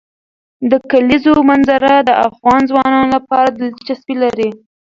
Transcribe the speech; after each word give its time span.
د 0.71 0.73
کلیزو 0.91 1.33
منظره 1.49 1.93
د 2.09 2.09
افغان 2.27 2.61
ځوانانو 2.69 3.07
لپاره 3.15 3.49
دلچسپي 3.49 4.15
لري. 4.23 4.49